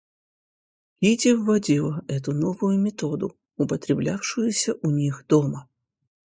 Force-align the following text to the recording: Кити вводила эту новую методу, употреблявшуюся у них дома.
Кити 0.99 1.35
вводила 1.35 2.03
эту 2.07 2.31
новую 2.33 2.79
методу, 2.79 3.37
употреблявшуюся 3.57 4.73
у 4.81 4.89
них 4.89 5.25
дома. 5.29 5.69